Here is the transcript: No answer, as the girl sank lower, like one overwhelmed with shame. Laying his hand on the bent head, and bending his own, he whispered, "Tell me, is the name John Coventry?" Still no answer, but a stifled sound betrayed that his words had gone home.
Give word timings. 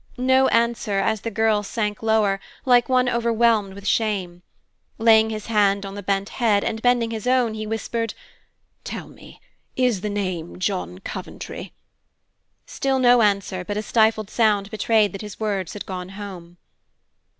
No 0.17 0.47
answer, 0.47 0.97
as 0.97 1.21
the 1.21 1.29
girl 1.29 1.61
sank 1.61 2.01
lower, 2.01 2.39
like 2.65 2.89
one 2.89 3.07
overwhelmed 3.07 3.75
with 3.75 3.85
shame. 3.87 4.41
Laying 4.97 5.29
his 5.29 5.45
hand 5.45 5.85
on 5.85 5.93
the 5.93 6.01
bent 6.01 6.29
head, 6.29 6.63
and 6.63 6.81
bending 6.81 7.11
his 7.11 7.27
own, 7.27 7.53
he 7.53 7.67
whispered, 7.67 8.15
"Tell 8.83 9.07
me, 9.07 9.39
is 9.75 10.01
the 10.01 10.09
name 10.09 10.57
John 10.57 10.97
Coventry?" 10.97 11.71
Still 12.65 12.97
no 12.97 13.21
answer, 13.21 13.63
but 13.63 13.77
a 13.77 13.83
stifled 13.83 14.31
sound 14.31 14.71
betrayed 14.71 15.11
that 15.13 15.21
his 15.21 15.39
words 15.39 15.73
had 15.73 15.85
gone 15.85 16.09
home. 16.09 16.57